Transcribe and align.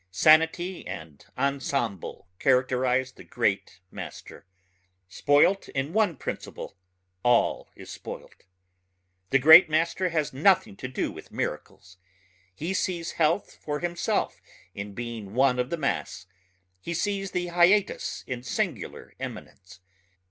Sanity 0.09 0.87
and 0.87 1.23
ensemble 1.37 2.27
characterize 2.39 3.11
the 3.11 3.23
great 3.23 3.81
master... 3.91 4.47
spoilt 5.07 5.69
in 5.69 5.93
one 5.93 6.15
principle 6.17 6.75
all 7.21 7.69
is 7.75 7.91
spoilt. 7.91 8.45
The 9.29 9.37
great 9.37 9.69
master 9.69 10.09
has 10.09 10.33
nothing 10.33 10.75
to 10.77 10.87
do 10.87 11.11
with 11.11 11.31
miracles. 11.31 11.97
He 12.55 12.73
sees 12.73 13.11
health 13.11 13.55
for 13.61 13.79
himself 13.81 14.41
in 14.73 14.95
being 14.95 15.35
one 15.35 15.59
of 15.59 15.69
the 15.69 15.77
mass... 15.77 16.25
he 16.79 16.95
sees 16.95 17.29
the 17.29 17.49
hiatus 17.49 18.23
in 18.25 18.41
singular 18.41 19.13
eminence. 19.19 19.81